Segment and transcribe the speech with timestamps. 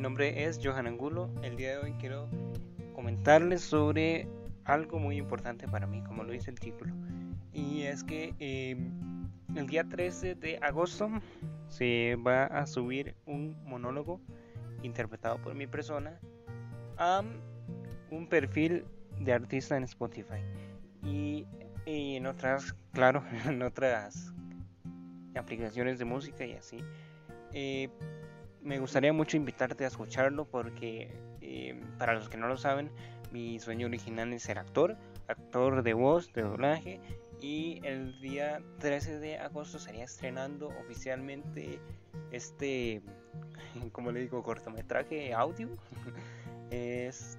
[0.00, 1.30] nombre es Johan Angulo.
[1.42, 2.28] El día de hoy quiero
[2.94, 4.28] comentarles sobre
[4.64, 6.94] algo muy importante para mí, como lo dice el título.
[7.54, 8.92] Y es que em,
[9.56, 11.08] el día 13 de agosto
[11.68, 14.20] se va a subir un monólogo
[14.82, 16.20] interpretado por mi persona
[16.98, 17.22] a
[18.10, 18.84] un perfil
[19.20, 20.42] de artista en Spotify.
[21.02, 21.46] Y,
[21.86, 24.34] en otras, claro, en otras
[25.34, 26.84] aplicaciones de música y así.
[27.52, 27.88] Eh,
[28.66, 31.08] me gustaría mucho invitarte a escucharlo porque
[31.40, 32.90] eh, para los que no lo saben,
[33.30, 34.96] mi sueño original es ser actor,
[35.28, 37.00] actor de voz, de doblaje
[37.40, 41.78] y el día 13 de agosto estaría estrenando oficialmente
[42.32, 43.02] este,
[43.92, 45.68] como le digo, cortometraje audio.
[46.70, 47.38] es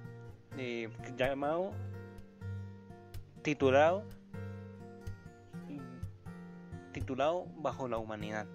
[0.56, 1.72] eh, llamado,
[3.42, 4.02] titulado,
[6.92, 8.46] titulado Bajo la Humanidad.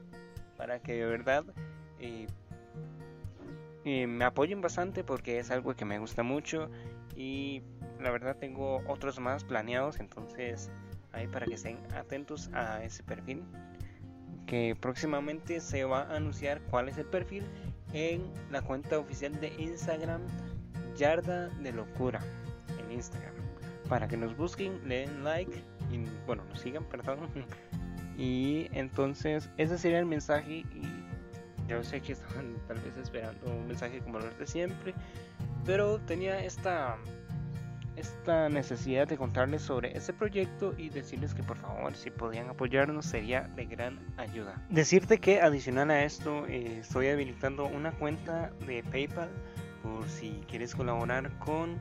[0.57, 1.45] Para que de verdad
[1.99, 2.27] eh,
[3.85, 6.69] me apoyen bastante porque es algo que me gusta mucho
[7.15, 7.61] y
[7.99, 10.71] la verdad tengo otros más planeados entonces
[11.11, 13.43] ahí para que estén atentos a ese perfil
[14.45, 17.43] que próximamente se va a anunciar cuál es el perfil
[17.93, 20.21] en la cuenta oficial de Instagram
[20.95, 22.21] Yarda de Locura
[22.79, 23.33] en Instagram
[23.89, 27.19] para que nos busquen, le den like y bueno, nos sigan, perdón.
[28.17, 30.65] Y entonces ese sería el mensaje
[31.73, 34.93] yo sé que estaban tal vez esperando un mensaje como lo de siempre,
[35.65, 36.97] pero tenía esta
[37.95, 43.05] esta necesidad de contarles sobre ese proyecto y decirles que por favor si podían apoyarnos
[43.05, 44.59] sería de gran ayuda.
[44.69, 49.29] Decirte que adicional a esto eh, estoy habilitando una cuenta de PayPal
[49.83, 51.79] por si quieres colaborar con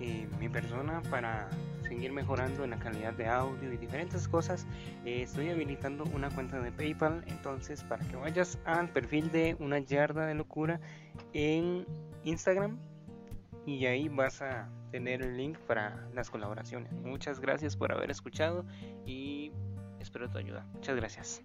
[0.00, 1.48] eh, mi persona para
[1.88, 4.66] seguir mejorando en la calidad de audio y diferentes cosas,
[5.04, 7.24] eh, estoy habilitando una cuenta de PayPal.
[7.26, 10.80] Entonces, para que vayas al perfil de una yarda de locura
[11.32, 11.86] en
[12.24, 12.78] Instagram
[13.66, 16.92] y ahí vas a tener el link para las colaboraciones.
[16.92, 18.64] Muchas gracias por haber escuchado
[19.04, 19.52] y
[20.00, 20.66] espero tu ayuda.
[20.74, 21.42] Muchas gracias.